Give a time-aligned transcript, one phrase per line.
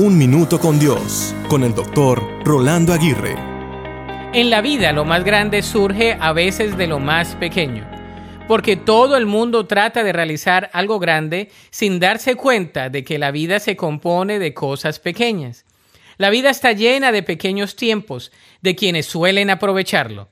[0.00, 3.34] Un Minuto con Dios, con el doctor Rolando Aguirre.
[4.32, 7.84] En la vida lo más grande surge a veces de lo más pequeño,
[8.46, 13.32] porque todo el mundo trata de realizar algo grande sin darse cuenta de que la
[13.32, 15.64] vida se compone de cosas pequeñas.
[16.16, 18.30] La vida está llena de pequeños tiempos,
[18.62, 20.28] de quienes suelen aprovecharlo.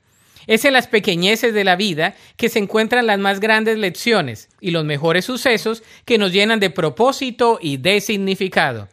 [0.47, 4.71] Es en las pequeñeces de la vida que se encuentran las más grandes lecciones y
[4.71, 8.87] los mejores sucesos que nos llenan de propósito y de significado.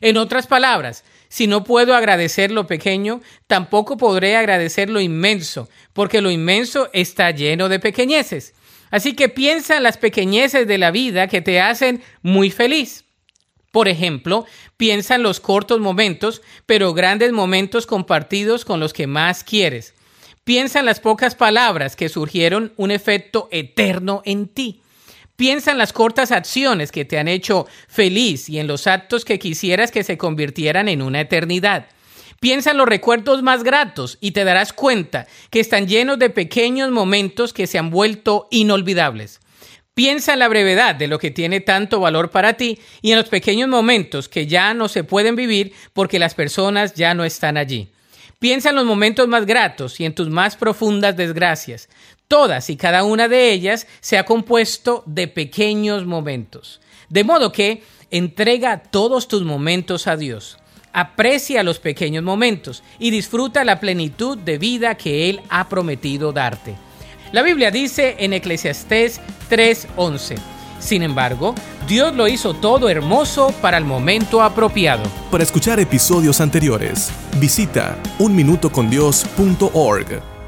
[0.00, 6.20] En otras palabras, si no puedo agradecer lo pequeño, tampoco podré agradecer lo inmenso, porque
[6.20, 8.54] lo inmenso está lleno de pequeñeces.
[8.90, 13.04] Así que piensa en las pequeñeces de la vida que te hacen muy feliz.
[13.70, 14.46] Por ejemplo,
[14.76, 19.94] piensa en los cortos momentos, pero grandes momentos compartidos con los que más quieres.
[20.42, 24.82] Piensa en las pocas palabras que surgieron un efecto eterno en ti.
[25.40, 29.38] Piensa en las cortas acciones que te han hecho feliz y en los actos que
[29.38, 31.86] quisieras que se convirtieran en una eternidad.
[32.40, 36.90] Piensa en los recuerdos más gratos y te darás cuenta que están llenos de pequeños
[36.90, 39.40] momentos que se han vuelto inolvidables.
[39.94, 43.30] Piensa en la brevedad de lo que tiene tanto valor para ti y en los
[43.30, 47.88] pequeños momentos que ya no se pueden vivir porque las personas ya no están allí.
[48.40, 51.90] Piensa en los momentos más gratos y en tus más profundas desgracias.
[52.26, 56.80] Todas y cada una de ellas se ha compuesto de pequeños momentos.
[57.10, 60.56] De modo que entrega todos tus momentos a Dios.
[60.94, 66.76] Aprecia los pequeños momentos y disfruta la plenitud de vida que Él ha prometido darte.
[67.32, 70.36] La Biblia dice en Eclesiastés 3:11,
[70.80, 71.54] sin embargo,
[71.86, 75.04] Dios lo hizo todo hermoso para el momento apropiado.
[75.30, 80.39] Para escuchar episodios anteriores, visita unminutocondios.org.